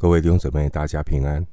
[0.00, 1.46] 各位弟兄姊妹，大家平安！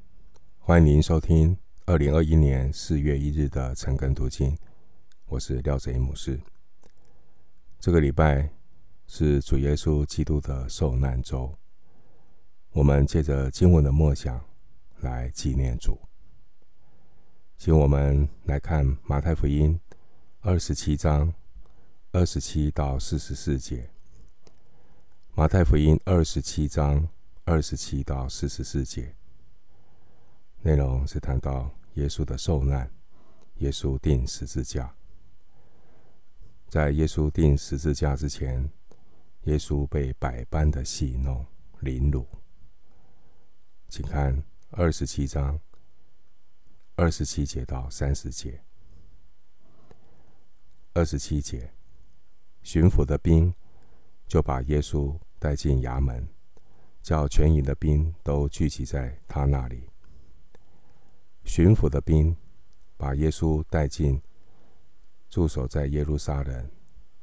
[0.57, 4.57] 欢迎您收听二零二一年四月一日的晨更读经。
[5.25, 6.39] 我是廖哲一牧师。
[7.77, 8.49] 这个礼拜
[9.05, 11.53] 是主耶稣基督的受难周，
[12.71, 14.41] 我们借着经文的默想
[15.01, 15.99] 来纪念主。
[17.57, 19.77] 请我们来看马太福音
[20.39, 21.33] 二十七章
[22.13, 23.89] 二十七到四十四节。
[25.35, 27.09] 马太福音二十七章。
[27.49, 29.15] 二十七到四十四节，
[30.63, 32.91] 内容是谈到耶稣的受难，
[33.59, 34.93] 耶稣钉十字架。
[36.67, 38.69] 在耶稣钉十字架之前，
[39.43, 41.45] 耶稣被百般的戏弄、
[41.79, 42.27] 凌辱。
[43.87, 45.57] 请看二十七章
[46.97, 48.61] 二十七节到三十节。
[50.91, 51.71] 二十七节，
[52.61, 53.53] 巡抚的兵
[54.27, 56.27] 就把耶稣带进衙门。
[57.07, 59.89] 叫全营的兵都聚集在他那里。
[61.45, 62.35] 巡抚的兵
[62.97, 64.21] 把耶稣带进
[65.29, 66.69] 驻守在耶路撒冷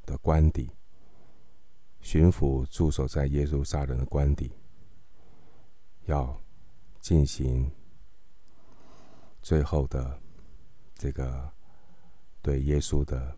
[0.07, 0.71] 的官邸。
[2.01, 4.51] 巡抚驻守在耶路撒冷的官邸，
[6.07, 6.35] 要
[7.03, 7.71] 进行
[9.43, 10.19] 最后的
[10.95, 11.53] 这个
[12.41, 13.37] 对耶稣的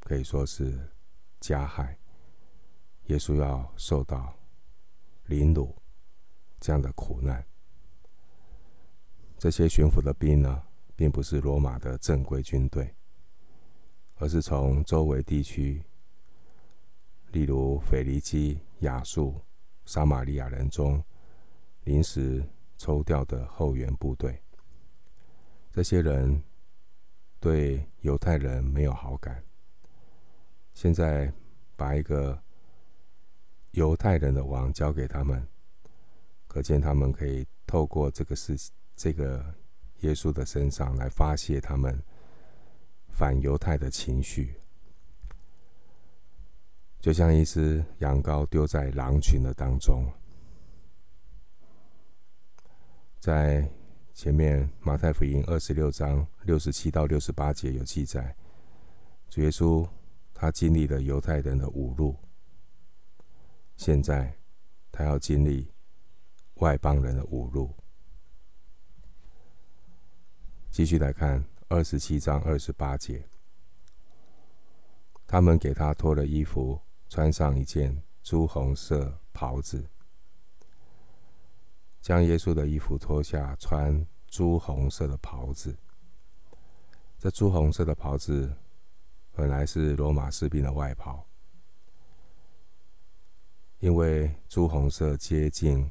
[0.00, 0.76] 可以说是
[1.38, 1.96] 加害。
[3.04, 4.35] 耶稣要受到。
[5.26, 5.74] 凌辱
[6.60, 7.44] 这样的苦难，
[9.36, 10.62] 这些巡抚的兵呢，
[10.94, 12.94] 并不是罗马的正规军队，
[14.16, 15.82] 而是从周围地区，
[17.32, 19.40] 例如腓尼基、亚述、
[19.84, 21.02] 撒玛利亚人中
[21.84, 24.40] 临时抽调的后援部队。
[25.72, 26.42] 这些人
[27.40, 29.44] 对犹太人没有好感，
[30.72, 31.32] 现在
[31.76, 32.40] 把一个。
[33.76, 35.46] 犹太人的王交给他们，
[36.48, 38.56] 可见他们可以透过这个事，
[38.96, 39.44] 这个
[40.00, 42.02] 耶稣的身上来发泄他们
[43.10, 44.54] 反犹太的情绪，
[47.00, 50.10] 就像一只羊羔丢在狼群的当中。
[53.20, 53.68] 在
[54.14, 58.34] 前面马太福音二十六章六十七到六十八节有记载，
[59.28, 59.86] 主耶稣
[60.32, 62.16] 他经历了犹太人的侮辱。
[63.76, 64.34] 现在，
[64.90, 65.70] 他要经历
[66.56, 67.74] 外邦人的侮辱。
[70.70, 73.28] 继续来看二十七章二十八节，
[75.26, 79.84] 他们给他脱了衣服，穿上一件朱红色袍子，
[82.00, 85.76] 将耶稣的衣服脱下，穿朱红色的袍子。
[87.18, 88.54] 这朱红色的袍子
[89.32, 91.26] 本来是罗马士兵的外袍。
[93.86, 95.88] 因为朱红色接近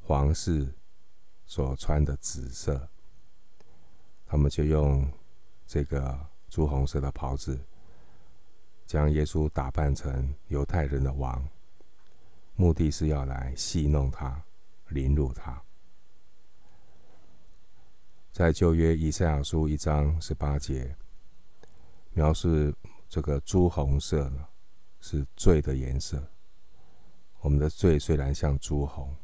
[0.00, 0.74] 皇室
[1.46, 2.88] 所穿的紫色，
[4.26, 5.08] 他们就用
[5.64, 7.56] 这个朱红色的袍子，
[8.84, 11.48] 将耶稣打扮成犹太人的王，
[12.56, 14.42] 目的是要来戏弄他、
[14.88, 15.62] 凌辱他。
[18.32, 20.96] 在旧约以赛亚书一章十八节，
[22.10, 22.74] 描述
[23.08, 24.48] 这个朱红色呢，
[24.98, 26.20] 是罪的颜色。
[27.44, 29.14] 我们的罪虽然像朱红，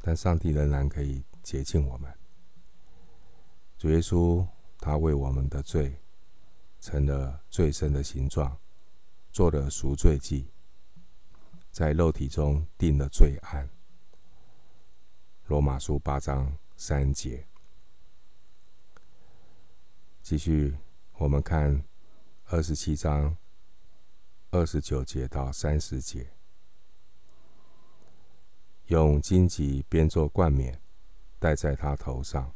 [0.00, 2.10] 但上帝仍然可以洁净我们。
[3.76, 4.42] 主耶稣
[4.78, 6.00] 他为我们的罪
[6.80, 8.56] 成了罪身的形状，
[9.30, 10.48] 做了赎罪祭，
[11.70, 13.68] 在肉体中定了罪案。
[15.48, 17.46] 罗马书八章三节。
[20.22, 20.74] 继续，
[21.18, 21.84] 我们看
[22.46, 23.36] 二十七章
[24.48, 26.35] 二十九节到三十节。
[28.86, 30.80] 用荆棘编做冠冕，
[31.40, 32.52] 戴在他头上，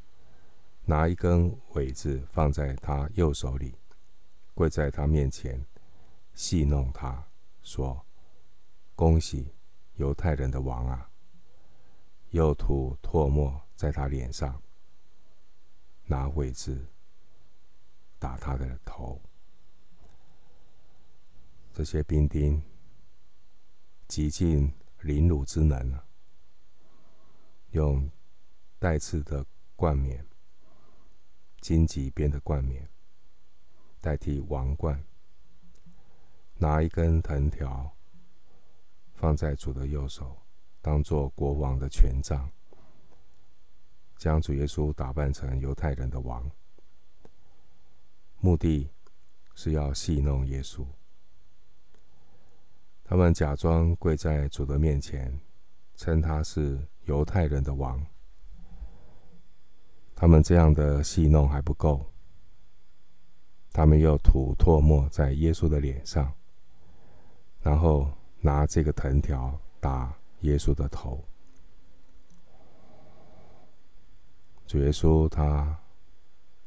[0.85, 3.75] 拿一根苇子放在他右手里，
[4.55, 5.67] 跪在他面前，
[6.33, 7.27] 戏弄他，
[7.63, 8.07] 说
[8.95, 9.53] ：“恭喜
[9.97, 11.11] 犹太人的王啊！”
[12.31, 14.62] 又吐唾沫在他脸上，
[16.05, 16.87] 拿苇子
[18.21, 19.21] 打他的头。
[21.73, 22.62] 这些兵丁
[24.06, 26.05] 极尽凌辱之能啊！
[27.72, 28.11] 用
[28.81, 29.46] 带刺的
[29.76, 30.26] 冠冕，
[31.61, 32.88] 荆棘编的冠冕
[34.00, 35.05] 代替王冠，
[36.56, 37.96] 拿一根藤条
[39.14, 40.37] 放在主的右手，
[40.81, 42.50] 当做国王的权杖，
[44.16, 46.50] 将主耶稣打扮成犹太人的王，
[48.40, 48.90] 目的
[49.55, 50.84] 是要戏弄耶稣。
[53.05, 55.40] 他们假装跪在主的面前，
[55.94, 56.89] 称他是。
[57.11, 58.01] 犹太人的王。
[60.15, 62.07] 他们这样的戏弄还不够，
[63.73, 66.33] 他们又吐唾沫在耶稣的脸上，
[67.62, 68.09] 然后
[68.41, 71.25] 拿这个藤条打耶稣的头。
[74.69, 75.77] 主耶稣他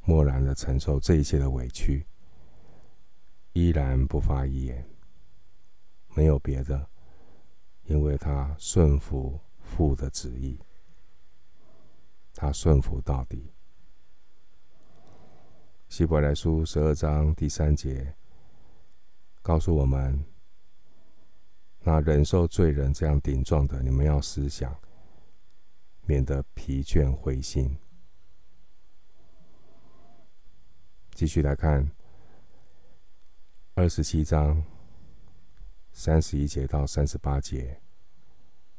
[0.02, 2.06] 默然的承受这一切的委屈，
[3.54, 4.86] 依然不发一言，
[6.16, 6.86] 没有别的，
[7.86, 9.40] 因为他顺服
[9.76, 10.60] 父的旨意，
[12.36, 13.52] 他顺服到底。
[15.90, 18.16] 希伯来书十二章第三节
[19.42, 20.24] 告诉我们：
[21.80, 24.76] 那忍受罪人这样顶撞的，你们要思想，
[26.06, 27.76] 免得疲倦灰心。
[31.16, 31.92] 继续来看
[33.74, 34.64] 二十七章
[35.92, 37.82] 三十一节到三十八节，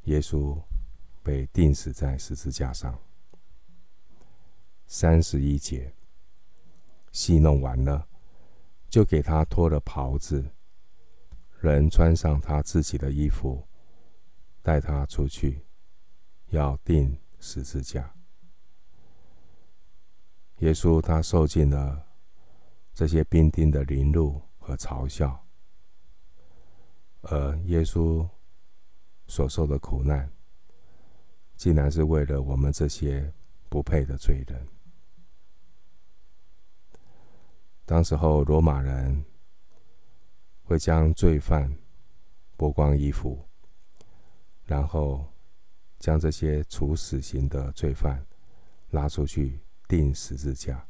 [0.05, 0.57] 耶稣
[1.25, 2.97] 被钉死在十字架上。
[4.87, 5.93] 三十一节，
[7.11, 8.07] 戏弄完了，
[8.89, 10.53] 就给他脱了袍子，
[11.61, 13.67] 人穿上他自己的衣服，
[14.63, 15.63] 带他出去，
[16.51, 18.15] 要钉十字架。
[20.59, 22.07] 耶稣他受尽了。
[22.97, 25.45] 这些兵丁的凌辱和嘲笑，
[27.23, 28.25] 而耶稣
[29.27, 30.31] 所受的苦难，
[31.57, 33.33] 竟然是为了我们这些
[33.69, 34.67] 不配的罪人。
[37.87, 39.25] 当时候，罗马人
[40.63, 41.71] 会将罪犯
[42.57, 43.47] 剥光衣服，
[44.65, 45.25] 然后
[45.99, 48.25] 将这些处死刑的罪犯
[48.91, 50.87] 拉出去钉十字架。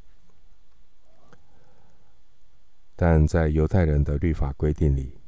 [2.94, 5.18] 但在犹太人的律法规定里，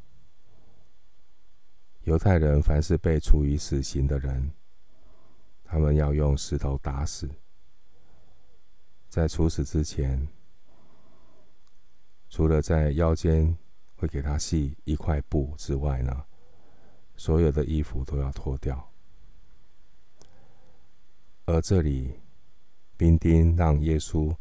[2.04, 4.52] 犹太人凡是被处以死刑的人，
[5.66, 7.28] 他们要用石头打死。
[9.08, 10.26] 在处死之前，
[12.28, 13.56] 除了在腰间
[13.96, 16.24] 会给他系一块布之外呢，
[17.16, 18.92] 所有的衣服都要脱掉。
[21.46, 22.20] 而这里，
[22.96, 24.34] 兵丁让耶稣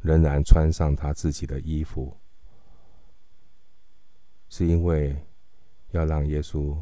[0.00, 2.16] 仍然穿上他自己的衣服。
[4.48, 5.16] 是因为
[5.92, 6.76] 要让耶稣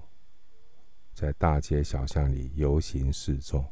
[1.15, 3.65] 在大街小巷里游行示众，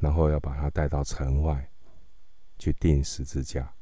[0.00, 1.70] 然后要把他带到城外
[2.58, 3.72] 去钉十字架。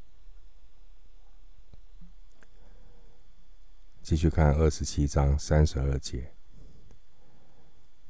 [4.02, 6.32] 继续看二十七章三十二节，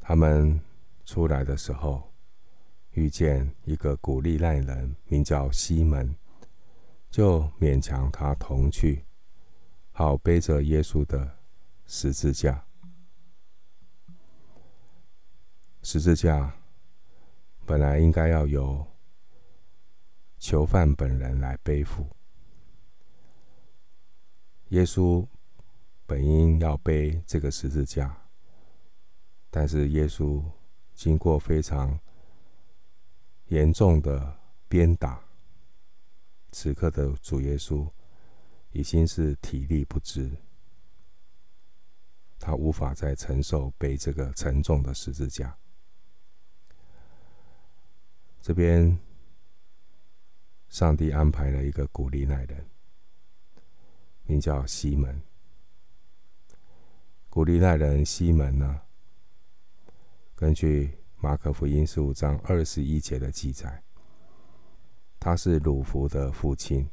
[0.00, 0.60] 他们
[1.04, 2.12] 出来的时候，
[2.92, 6.14] 遇见一个古利奈人，名叫西门，
[7.10, 9.04] 就勉强他同去。
[9.90, 11.38] 好背着耶稣的
[11.84, 12.64] 十字架，
[15.82, 16.54] 十字架
[17.68, 18.82] 本来应该要由
[20.38, 22.08] 囚犯本人来背负。
[24.70, 25.26] 耶稣
[26.06, 28.16] 本应要背这个十字架，
[29.50, 30.42] 但是耶稣
[30.94, 32.00] 经过非常
[33.48, 34.34] 严重的
[34.66, 35.22] 鞭打，
[36.52, 37.86] 此刻的主耶稣。
[38.72, 40.30] 已经是体力不支，
[42.38, 45.56] 他无法再承受背这个沉重的十字架。
[48.40, 48.98] 这边，
[50.68, 52.66] 上帝安排了一个古利奈人，
[54.24, 55.20] 名叫西门。
[57.28, 58.80] 古利奈人西门呢，
[60.34, 63.82] 根据马可福音十五章二十一节的记载，
[65.20, 66.88] 他是鲁孚的父亲。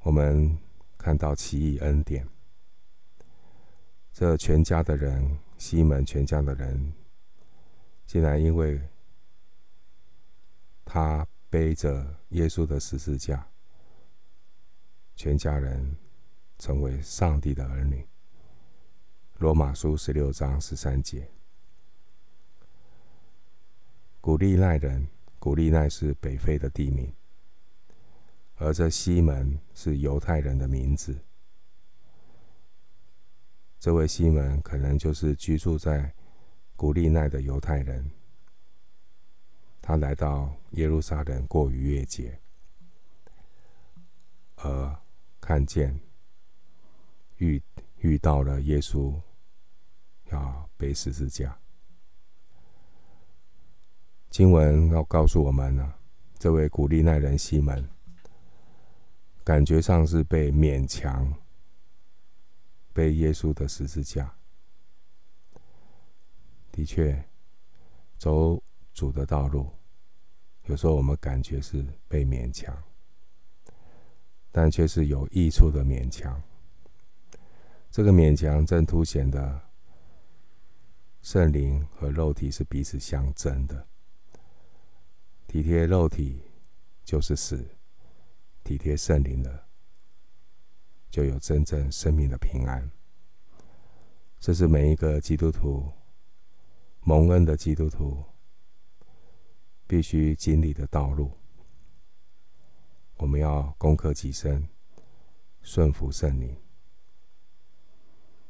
[0.00, 0.58] 我们
[0.98, 2.28] 看到奇异恩典，
[4.12, 6.92] 这全家的人，西门全家的人，
[8.10, 8.82] 竟然因为
[10.84, 13.46] 他背着耶稣的十字架，
[15.14, 15.96] 全家人
[16.58, 18.04] 成为上帝的儿女。
[19.38, 21.30] 罗马书十六章十三节，
[24.20, 25.06] 古利奈人，
[25.38, 27.14] 古利奈是北非的地名。
[28.56, 31.16] 而这西门是犹太人的名字，
[33.78, 36.12] 这位西门可能就是居住在
[36.80, 38.10] 古利奈的犹太人。
[39.82, 42.40] 他来到耶路撒冷过逾越节，
[44.56, 44.96] 而
[45.42, 46.00] 看见
[47.36, 47.62] 遇
[47.98, 49.14] 遇到了耶稣
[50.30, 51.54] 要背十字架。
[54.30, 55.94] 经文要告诉我们呢，
[56.38, 57.86] 这位古利奈人西门。
[59.44, 61.30] 感觉上是被勉强
[62.94, 64.34] 背耶稣的十字架，
[66.72, 67.24] 的确
[68.18, 68.62] 走
[68.92, 69.70] 主的道路，
[70.66, 72.76] 有时候我们感觉是被勉强，
[74.52, 76.42] 但却是有益处的勉强。
[77.90, 79.60] 这个勉强正凸显的
[81.22, 83.86] 圣灵和肉体是彼此相争的。
[85.48, 86.42] 体贴肉体
[87.04, 87.66] 就是死，
[88.62, 89.66] 体贴圣灵的
[91.10, 92.88] 就有真正生命的平安。
[94.38, 95.92] 这是每一个基督徒
[97.02, 98.24] 蒙恩的基督徒
[99.86, 101.32] 必须经历的道路。
[103.16, 104.68] 我们要攻克己身，
[105.62, 106.56] 顺服圣灵，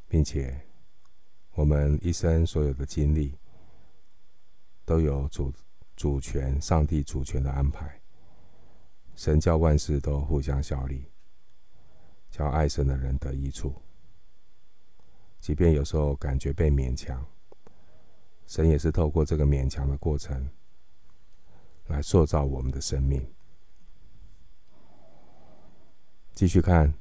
[0.07, 0.61] 并且
[1.52, 3.38] 我们一生所有的经历
[4.85, 5.52] 都有主。
[5.97, 8.00] 主权，上帝主权的安排，
[9.14, 11.04] 神叫万事都互相效力，
[12.30, 13.75] 叫爱神的人得益处。
[15.38, 17.23] 即便有时候感觉被勉强，
[18.50, 20.50] 神也是透过这个勉强的过程，
[21.87, 23.25] 来塑造我们的生命。
[26.33, 26.92] 继续看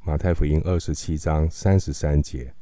[0.00, 2.54] 马太福音二十七章三十三节，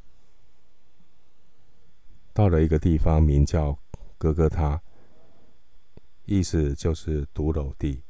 [2.33, 3.77] 到了一个地方，名叫
[4.17, 4.81] 各各他。
[6.25, 8.01] 意思就是独楼地。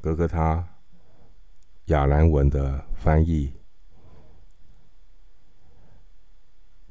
[0.00, 0.76] 各各他
[1.86, 3.52] 亚兰文的翻译，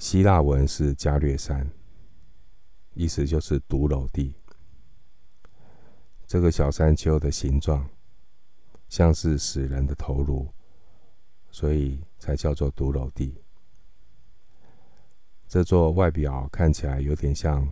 [0.04, 1.72] 希腊文是加略山，
[2.94, 4.36] 意思就是独楼地。
[6.28, 7.90] 这个小山丘的形状
[8.90, 10.54] 像是死人的头颅，
[11.52, 13.42] 所以才叫做独楼地。
[15.48, 17.72] 这座外表看起来有点像。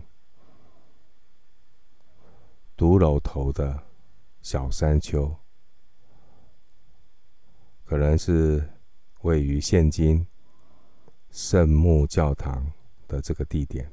[2.74, 3.78] 独楼头的
[4.40, 5.36] 小山丘，
[7.84, 8.66] 可能是
[9.20, 10.26] 位于现今
[11.32, 12.70] 圣母教堂
[13.08, 13.90] 的这个地点。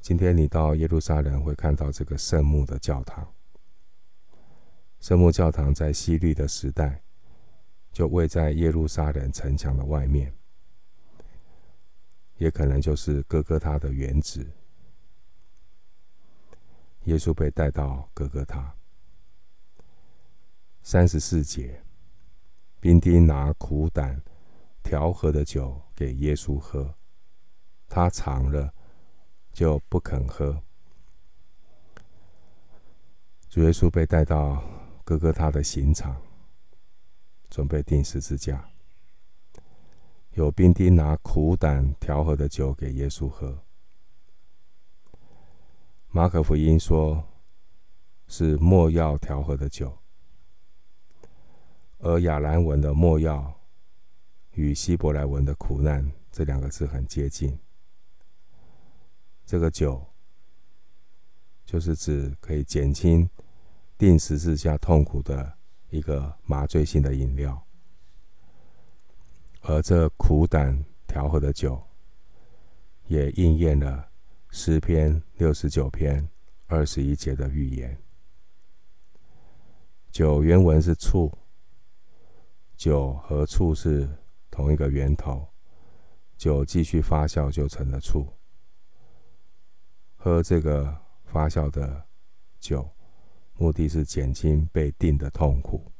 [0.00, 3.32] 今天你到耶路撒冷会看到这个圣母的教堂。
[4.98, 7.00] 圣母教堂在希律的时代
[7.92, 10.34] 就位在耶路撒冷城墙的外面，
[12.38, 14.44] 也可能就是哥哥他的原址。
[17.04, 18.74] 耶稣被带到哥哥他。
[20.82, 21.80] 三十四节，
[22.80, 24.20] 兵丁拿苦胆
[24.82, 26.94] 调和的酒给耶稣喝，
[27.88, 28.72] 他尝了
[29.52, 30.62] 就不肯喝。
[33.48, 34.62] 主耶稣被带到
[35.04, 36.20] 哥哥他的刑场，
[37.50, 38.68] 准备钉十字架。
[40.32, 43.62] 有兵丁拿苦胆调和的酒给耶稣喝。
[46.08, 47.22] 马可福音说，
[48.26, 49.98] 是没药调和的酒，
[51.98, 53.60] 而亚兰文的没药
[54.54, 57.58] 与希伯来文的苦难这两个字很接近。
[59.44, 60.04] 这个酒
[61.64, 63.28] 就是指可以减轻
[63.98, 65.54] 定时之下痛苦的
[65.90, 67.66] 一个麻醉性的饮料，
[69.60, 71.82] 而这苦胆调和的酒
[73.06, 74.08] 也应验了。
[74.54, 76.28] 诗篇六十九篇
[76.66, 77.96] 二十一节的预言，
[80.10, 81.32] 酒原文是醋，
[82.76, 84.06] 酒和醋是
[84.52, 85.48] 同一个源头，
[86.36, 88.28] 酒继续发酵就成了醋。
[90.14, 90.94] 喝这个
[91.24, 92.06] 发酵的
[92.60, 92.88] 酒，
[93.54, 95.90] 目的是减轻被定的痛苦。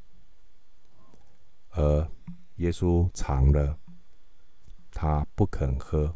[1.70, 2.06] 而
[2.56, 3.78] 耶稣尝了，
[4.90, 6.14] 他不肯喝。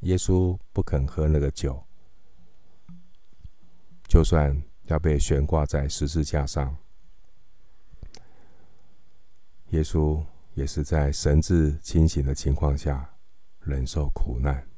[0.00, 1.84] 耶稣不肯喝那个酒，
[4.04, 6.74] 就算要被悬挂在十字架上，
[9.70, 10.24] 耶稣
[10.54, 13.08] 也是在神志清醒的情况下
[13.60, 14.68] 忍受苦难，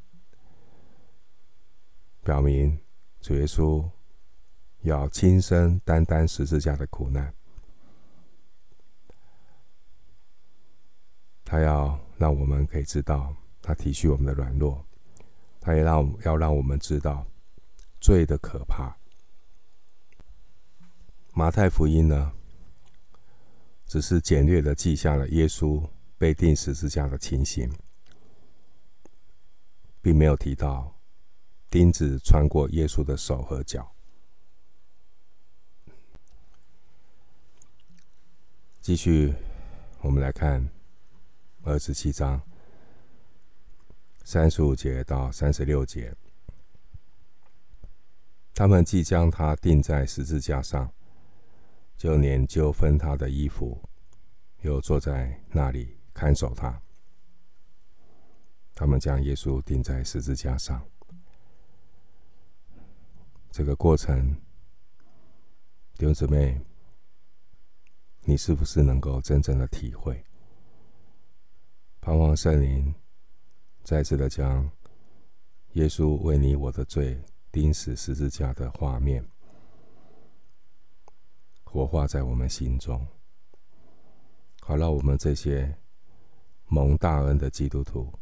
[2.22, 2.78] 表明
[3.20, 3.88] 主耶稣
[4.80, 7.32] 要亲身担当十字架的苦难，
[11.44, 14.84] 他要让我们可以知道，他体恤我们的软弱。
[15.64, 17.24] 他也让要让我们知道
[18.00, 18.96] 罪的可怕。
[21.32, 22.32] 马太福音呢，
[23.92, 27.70] 只是简略的记下了耶稣被钉十字架的情形，
[30.00, 30.98] 并没有提到
[31.68, 33.94] 钉子穿过耶稣的手和脚。
[38.80, 39.34] 继续，
[40.00, 40.66] 我们来看
[41.62, 42.40] 二十七章。
[44.24, 46.16] 三十五节到三十六节，
[48.54, 50.90] 他们即将他钉在十字架上，
[52.02, 53.80] 就拈阄分他的衣服，
[54.62, 56.82] 又坐在那里看守他。
[58.74, 60.84] 他们将耶稣钉在十字架上。
[63.52, 64.34] 这个过程，
[65.94, 66.60] 弟兄姊妹，
[68.22, 70.24] 你是不是能够真正的体会？
[72.00, 72.92] 盼望圣灵
[73.84, 74.68] 再次的将
[75.74, 79.24] 耶稣为你我的罪钉死十字架的画面
[81.72, 83.06] 活化在我们心中，
[84.60, 85.74] 好让我们这些
[86.66, 88.12] 蒙大恩的基督徒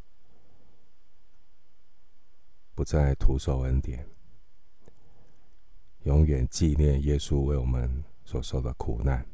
[2.77, 4.09] 不再徒受恩典，
[6.05, 9.27] 永远纪念耶稣为我们所受的苦难。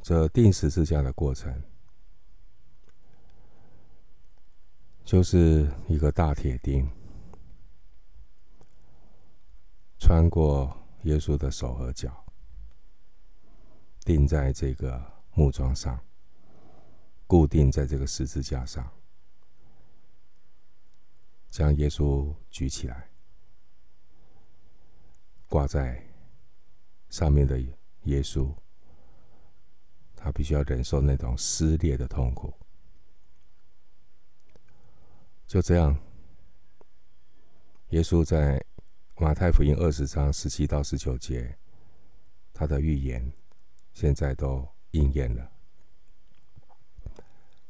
[0.00, 1.60] 这钉十字架的过程，
[5.04, 6.88] 就是一个大铁钉
[9.98, 12.24] 穿过耶稣的手和脚，
[14.04, 15.02] 钉在这个
[15.34, 15.98] 木桩上，
[17.26, 18.90] 固定在这个十字架上，
[21.50, 23.08] 将耶稣举起来，
[25.46, 26.02] 挂在
[27.10, 27.60] 上面的
[28.04, 28.54] 耶稣，
[30.16, 32.52] 他必须要忍受那种撕裂的痛苦。
[35.46, 35.94] 就这样，
[37.90, 38.64] 耶稣在
[39.16, 41.56] 马太福音二十章十七到十九节，
[42.52, 43.32] 他的预言
[43.92, 45.50] 现在都应验了。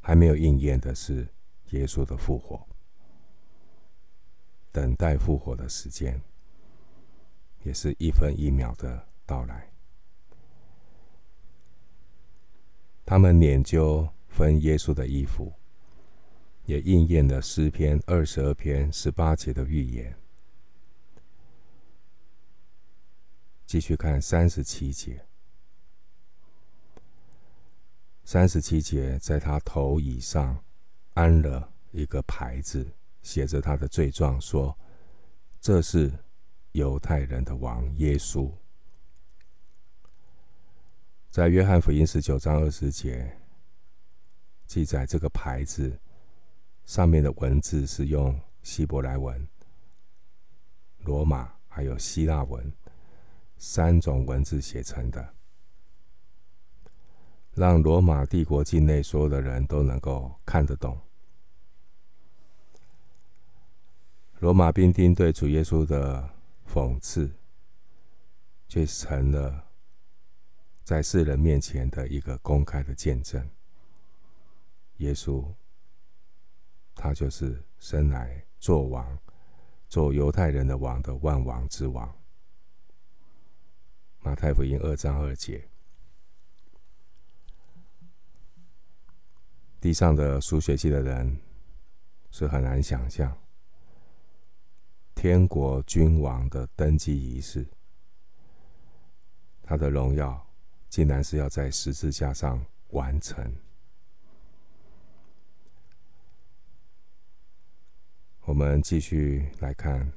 [0.01, 1.29] 还没有应验的是
[1.71, 2.67] 耶稣的复活，
[4.73, 6.21] 等待复活的时间
[7.63, 9.71] 也是一分一秒的到来。
[13.05, 15.53] 他们拈阄分耶稣的衣服。
[16.67, 20.17] 也应验了诗篇二十二篇十八节的预言。
[23.67, 25.25] 继续看三十七节，
[28.25, 30.63] 三十七节，在他头以上
[31.15, 32.87] 安了一个牌子，
[33.23, 34.77] 写着他的罪状，说
[35.61, 36.13] ：“这是
[36.73, 38.51] 犹太人的王耶稣。”
[41.31, 43.37] 在约翰福音十九章二十节
[44.67, 45.99] 记载这个牌子。
[46.87, 49.49] 上面的文字是用希伯来文、
[50.99, 52.71] 罗马还有希腊文
[53.67, 55.35] 三种文字写成的，
[57.55, 61.01] 让罗马帝国境内所有的人都能够看得懂。
[64.41, 66.29] 罗马兵丁对主耶稣的
[66.71, 67.33] 讽刺，
[68.69, 69.65] 就成了
[70.85, 73.49] 在世人面前的一个公开的见证。
[74.99, 75.43] 耶稣。
[76.97, 79.19] 他就是生来做王，
[79.89, 82.24] 做犹太人的王的万王之王。
[84.25, 85.63] 马太福音二章二节，
[89.83, 91.39] 地上的数学系的人
[92.31, 93.37] 是很难想象，
[95.15, 97.67] 天国君王的登基仪式，
[99.63, 100.43] 他的荣耀
[100.89, 103.55] 竟然是要在十字架上完成。
[108.47, 110.11] 我们继续来看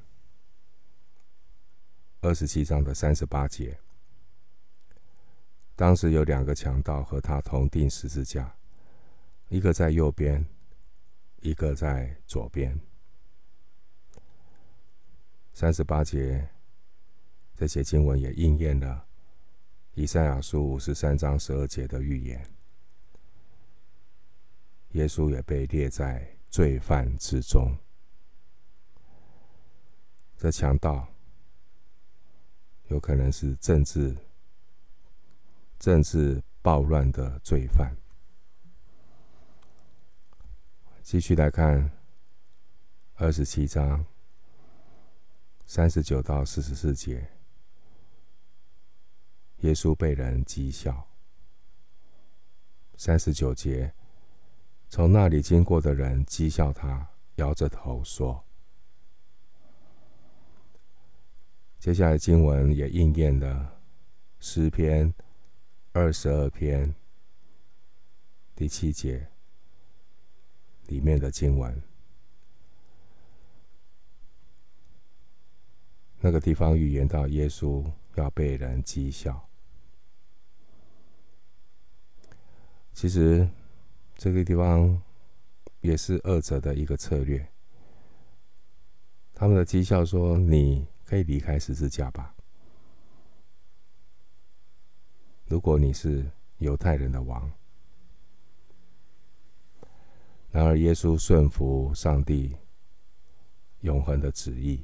[2.22, 3.78] 二十七章的三十八节。
[5.78, 8.52] 当时有两个强盗和他同钉十字架，
[9.48, 10.44] 一个在右边，
[11.40, 12.76] 一个在左边。
[15.52, 16.48] 三十八节
[17.54, 19.06] 这些经文也应验了
[19.94, 22.44] 以赛亚书五十三章十二节的预言。
[24.94, 27.72] 耶稣也被列在罪犯之中。
[30.36, 31.06] 这强盗
[32.88, 34.16] 有可能是政治、
[35.78, 37.96] 政治暴乱的罪犯。
[41.02, 41.90] 继续来看
[43.14, 44.04] 二十七章
[45.64, 47.30] 三十九到四十四节，
[49.58, 51.08] 耶稣被人讥笑。
[52.96, 53.94] 三十九节，
[54.88, 58.44] 从那里经过的人讥笑他，摇着头说。
[61.78, 63.80] 接下来经文也应验了
[64.40, 65.14] 诗篇
[65.98, 66.94] 二十二篇
[68.54, 69.26] 第七节
[70.86, 71.82] 里面的经文。
[76.20, 77.84] 那个地方预言到耶稣
[78.14, 79.48] 要被人讥笑。
[82.92, 83.48] 其实
[84.16, 85.02] 这个地方
[85.80, 87.44] 也是二者的一个策略。
[89.34, 92.34] 他们的讥笑说：“你。”可以离开十字架吧。
[95.48, 97.50] 如果你是犹太人的王，
[100.50, 102.54] 然而，耶稣顺服上帝
[103.80, 104.82] 永恒的旨意，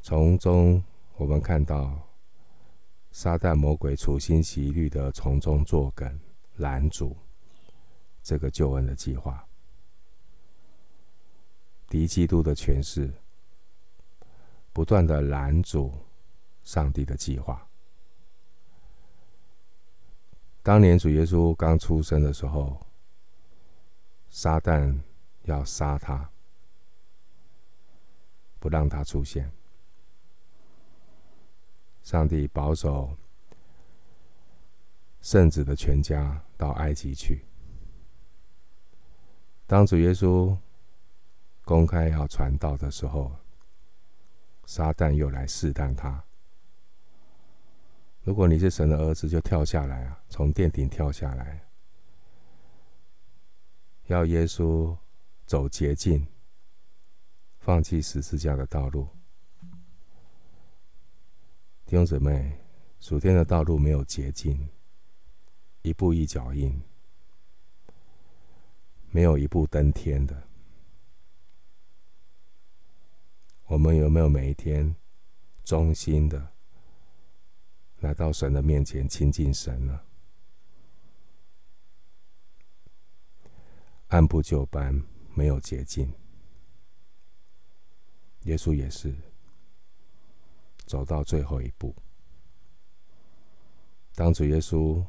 [0.00, 0.82] 从中
[1.16, 2.00] 我们看到
[3.10, 6.20] 撒旦魔鬼处心积虑的从中作梗，
[6.58, 7.16] 拦阻
[8.22, 9.44] 这个救恩的计划。
[11.88, 13.12] 敌基督的权势
[14.72, 15.92] 不断的拦阻
[16.62, 17.67] 上帝的计划。
[20.62, 22.86] 当年主耶稣刚出生的时候，
[24.28, 25.00] 撒旦
[25.44, 26.30] 要杀他，
[28.58, 29.50] 不让他出现。
[32.02, 33.16] 上帝保守
[35.20, 37.46] 圣子的全家到埃及去。
[39.66, 40.56] 当主耶稣
[41.64, 43.34] 公开要传道的时候，
[44.66, 46.22] 撒旦又来试探他。
[48.28, 50.22] 如果你是神的儿子，就跳下来啊！
[50.28, 51.66] 从殿顶跳下来，
[54.08, 54.94] 要耶稣
[55.46, 56.26] 走捷径，
[57.58, 59.08] 放弃十字架的道路。
[61.86, 62.52] 弟兄姊妹，
[63.00, 64.68] 属天的道路没有捷径，
[65.80, 66.78] 一步一脚印，
[69.10, 70.42] 没有一步登天的。
[73.68, 74.94] 我们有没有每一天
[75.64, 76.57] 忠心的？
[78.00, 80.04] 来到神的面前亲近神了，
[84.08, 85.02] 按部就班，
[85.34, 86.12] 没有捷径。
[88.42, 89.14] 耶稣也是
[90.86, 91.94] 走到最后一步。
[94.14, 95.04] 当主耶稣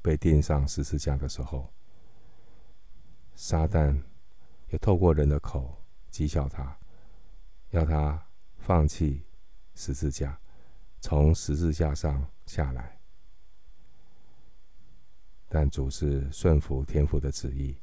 [0.00, 1.70] 被钉上十字架的时候，
[3.34, 4.02] 撒旦
[4.68, 6.78] 也透过人的口讥笑他，
[7.70, 8.26] 要他
[8.58, 9.24] 放弃
[9.74, 10.39] 十字架。
[11.00, 13.00] 从十字架上下来，
[15.48, 17.76] 但主是顺服天父的旨意，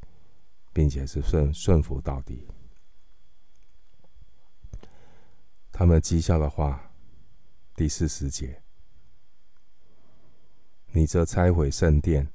[0.72, 2.48] 并且是顺顺服到底。
[5.72, 6.92] 他们讥笑的话，
[7.76, 8.62] 第四十节：
[10.92, 12.32] 你这拆毁圣殿，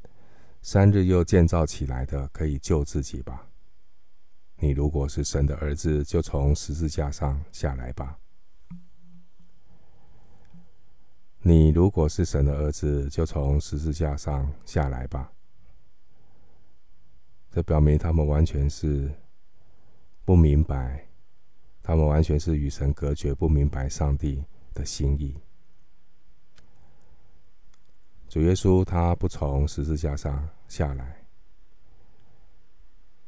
[0.61, 3.49] 三日又建造起来的，可以救自己吧？
[4.57, 8.19] 你如果是神的儿子，就从十字架上下来吧。
[11.45, 15.33] 你如果是神的儿子，就从十字架上下来吧。
[17.51, 19.11] 这表明他们完全是
[20.25, 21.05] 不明白，
[21.83, 25.37] 他们完全是与神隔绝，不明白上帝的心意。
[28.29, 31.25] 主耶稣他不从十字架上下来，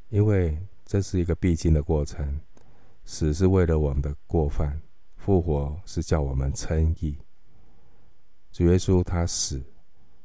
[0.08, 2.40] 因为这是一个必经的过程。
[3.04, 4.80] 死是为了我们的过犯，
[5.16, 7.18] 复活是叫我们称义。
[8.54, 9.60] 主耶稣他死，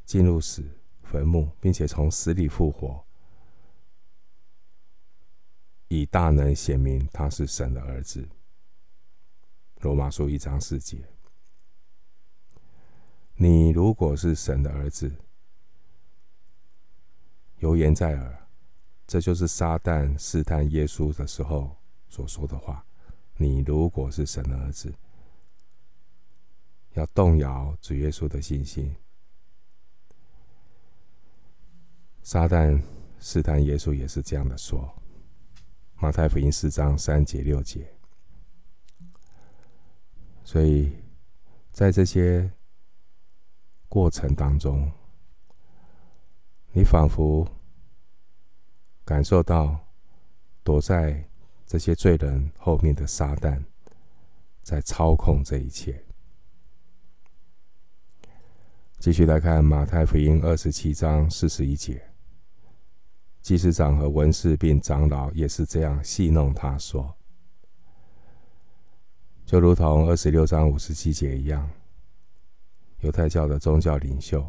[0.06, 0.63] 进入死
[1.02, 3.04] 坟墓，并且从死里复活，
[5.88, 8.30] 以大能显明他是神的儿子。
[9.82, 11.04] 罗马书一章四节。
[13.34, 15.12] 你如果是神的儿子，
[17.58, 18.48] 有言在耳，
[19.08, 21.76] 这就是撒旦试探耶稣的时候
[22.08, 22.86] 所说的话。
[23.38, 24.94] 你如果是神的儿子。
[27.00, 28.94] 要动摇主耶稣的信心。
[32.22, 32.80] 撒旦
[33.20, 34.94] 试探耶稣也是这样的说。
[35.96, 37.90] 马太福音四章三节六节。
[40.44, 40.92] 所以
[41.72, 42.52] 在这些
[43.88, 44.92] 过程当中，
[46.72, 47.48] 你仿佛
[49.06, 49.80] 感受到
[50.64, 51.24] 躲在
[51.66, 53.64] 这些罪人后面的撒旦
[54.62, 56.04] 在操控这一切。
[59.00, 62.12] 继续来看马太福音二十七章四十一节，
[63.42, 67.16] 祭司长和文士并长老也是这样戏弄他说，
[69.46, 71.72] 就如同二十六章五十七节一样，
[73.00, 74.46] 犹太教的宗教领袖，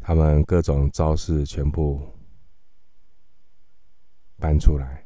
[0.00, 2.00] 他们各种招式全部
[4.36, 5.04] 搬出来，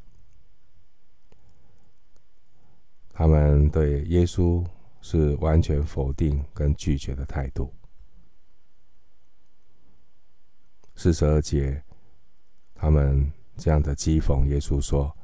[3.09, 4.63] 他们对耶稣。
[5.03, 7.75] 是完全否定跟拒绝的态度。
[10.95, 11.83] 四十二节，
[12.73, 15.15] 他们这样的讥讽耶稣说：“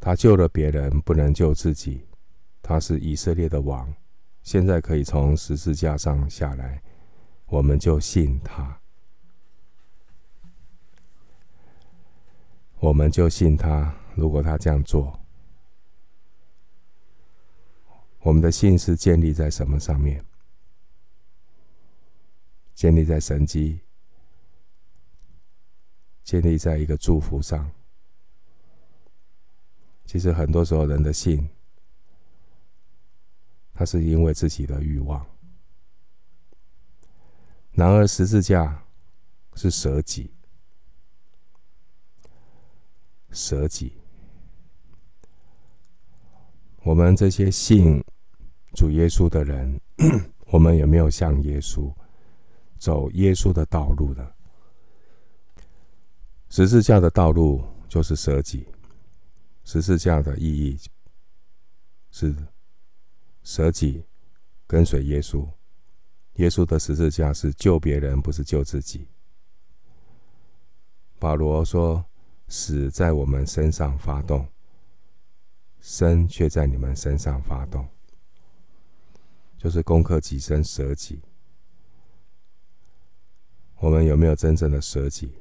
[0.00, 2.06] 他救了别人，不能救自己。
[2.62, 3.92] 他是以色列的王，
[4.42, 6.82] 现在可以从十字架上下来，
[7.46, 8.80] 我们就信他。
[12.78, 13.94] 我们就信他。
[14.14, 15.16] 如果他这样做。”
[18.22, 20.24] 我们的信是建立在什么上面？
[22.74, 23.80] 建立在神迹，
[26.24, 27.70] 建立在一个祝福上。
[30.06, 31.48] 其实很多时候，人的信，
[33.72, 35.24] 他是因为自己的欲望。
[37.72, 38.84] 然而，十字架
[39.54, 40.30] 是舍己，
[43.30, 44.01] 舍己。
[46.92, 48.04] 我们这些信
[48.74, 49.80] 主耶稣的人，
[50.52, 51.90] 我们有没有像耶稣
[52.78, 54.30] 走耶稣的道路呢？
[56.50, 58.66] 十字架的道路就是舍己。
[59.64, 60.78] 十字架的意义
[62.10, 62.36] 是
[63.42, 64.04] 舍己，
[64.66, 65.48] 跟随耶稣。
[66.34, 69.08] 耶稣的十字架是救别人，不是救自己。
[71.18, 72.04] 保罗说
[72.48, 74.46] ：“死在我们身上发动。”
[75.82, 77.86] 生却在你们身上发动，
[79.58, 81.20] 就是攻克己身舍己。
[83.78, 85.34] 我们有没有真正的舍己？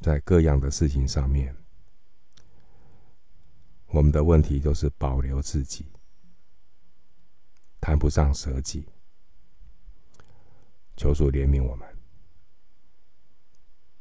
[0.00, 1.56] 在各样的事情上面，
[3.86, 5.86] 我们的问题都是保留自己，
[7.80, 8.86] 谈不上舍己。
[10.96, 11.88] 求主怜悯我们。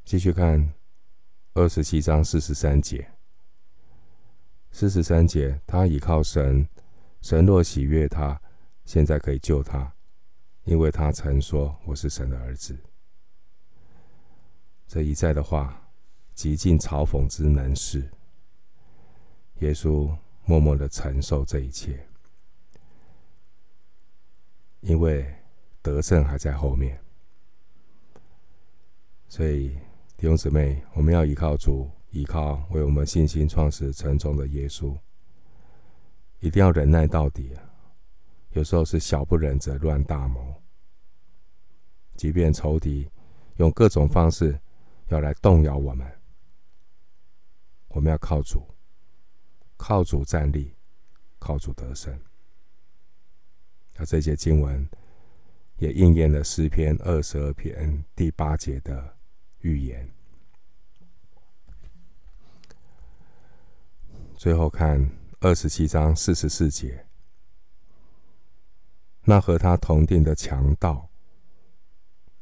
[0.04, 0.74] 继续看
[1.54, 3.17] 二十七章四十三节。
[4.72, 6.68] 四十三节，他倚靠神，
[7.22, 8.40] 神若喜悦他，
[8.86, 9.92] 现在可以救他，
[10.66, 12.78] 因为他曾说：“我是神的儿子。”
[14.88, 15.90] 这一再的话，
[16.36, 18.08] 极尽嘲讽之能事。
[19.60, 22.08] 耶稣默默的承受这一切，
[24.82, 25.34] 因为
[25.82, 27.00] 得胜还在后面。
[29.28, 29.70] 所以
[30.16, 31.90] 弟兄姊妹，我们要依靠主。
[32.12, 34.98] 依靠为我们信心创始成终的耶稣，
[36.40, 37.52] 一定要忍耐到底。
[38.52, 40.62] 有时候是小不忍则乱大谋，
[42.16, 43.08] 即便仇敌
[43.58, 44.60] 用各种方式
[45.10, 46.08] 要来动摇我们，
[47.90, 48.66] 我们要靠主，
[49.76, 50.74] 靠主站立，
[51.38, 52.18] 靠主得胜。
[53.98, 54.88] 而这些经文
[55.78, 59.18] 也应验了诗篇二十二篇第八节的
[59.60, 60.17] 预言。
[64.38, 67.08] 最后看二十七章四十四节，
[69.24, 71.10] 那和他同定的强盗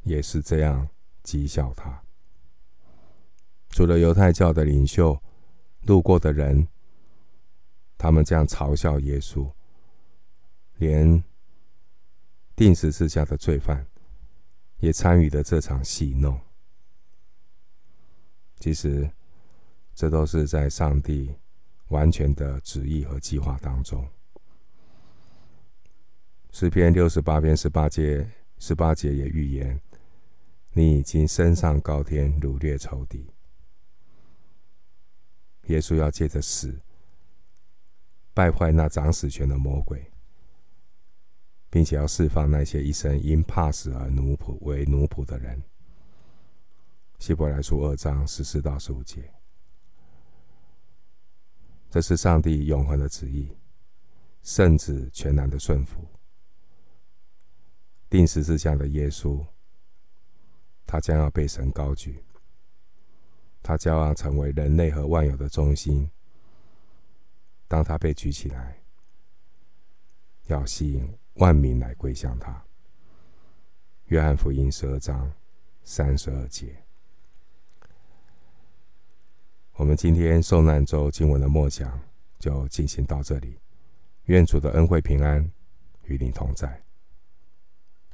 [0.03, 0.89] 也是这样
[1.23, 2.03] 讥笑他。
[3.69, 5.17] 除了犹太教的领袖，
[5.84, 6.67] 路过的人，
[7.97, 9.49] 他们这样嘲笑耶稣，
[10.75, 11.23] 连
[12.58, 13.88] 定十字架的罪犯
[14.79, 16.38] 也参与了这场戏弄。
[18.60, 19.10] 其实，
[19.93, 21.34] 这都是在上帝。
[21.95, 24.05] 完全的旨意和计划当中，
[26.51, 28.29] 诗篇六十八篇十八节，
[28.60, 29.79] 十八节也预言：
[30.73, 33.25] 你已经升上高天，掳掠仇敌。
[35.67, 36.77] 耶稣要借着死
[38.34, 40.12] 败坏那掌死权的魔鬼，
[41.69, 45.63] 并且要释放那些一生因怕死而奴仆为奴仆的人。
[47.19, 49.35] 希伯来书二章十四到十五节。
[51.95, 53.49] 这是上帝永恒的旨意，
[54.43, 56.05] 圣子全然的顺服，
[58.10, 59.41] 定十字架的耶稣，
[60.86, 62.21] 他将要被神高举，
[63.63, 66.12] 他将要成为人类和万有的中心。
[67.65, 68.77] 当他被举起来，
[70.47, 72.62] 要吸引万民来归向他。
[74.08, 75.31] 约翰福音十二章
[75.86, 76.85] 三十二节。
[79.77, 81.99] 我们今天受难周经文的默想
[82.39, 83.59] 就进行到这里，
[84.25, 85.51] 愿主的恩惠平安
[86.05, 86.85] 与你同在。